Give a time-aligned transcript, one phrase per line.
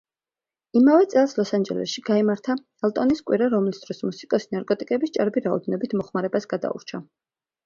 [0.79, 2.55] იმავე წელს ლოს-ანჯელესში გაიმართა
[2.89, 7.05] „ელტონის კვირა“, რომლის დროს მუსიკოსი ნარკოტიკების ჭარბი რაოდენობით მოხმარებას გადაურჩა.